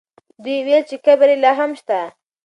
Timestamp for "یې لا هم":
1.31-1.71